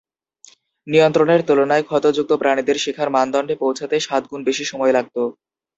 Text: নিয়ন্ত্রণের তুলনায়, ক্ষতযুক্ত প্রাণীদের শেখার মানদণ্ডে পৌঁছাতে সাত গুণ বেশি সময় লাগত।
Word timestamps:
নিয়ন্ত্রণের 0.87 1.41
তুলনায়, 1.47 1.83
ক্ষতযুক্ত 1.83 2.31
প্রাণীদের 2.41 2.77
শেখার 2.83 3.09
মানদণ্ডে 3.09 3.55
পৌঁছাতে 3.55 3.95
সাত 3.99 4.23
গুণ 4.29 4.41
বেশি 4.49 4.63
সময় 4.65 4.93
লাগত। 4.93 5.15